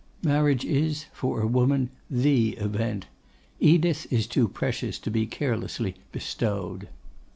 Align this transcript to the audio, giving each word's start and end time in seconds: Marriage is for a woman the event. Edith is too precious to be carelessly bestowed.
Marriage 0.23 0.65
is 0.65 1.05
for 1.13 1.41
a 1.41 1.47
woman 1.47 1.91
the 2.09 2.53
event. 2.57 3.05
Edith 3.59 4.11
is 4.11 4.25
too 4.25 4.47
precious 4.47 4.97
to 4.97 5.11
be 5.11 5.27
carelessly 5.27 5.93
bestowed. 6.11 6.87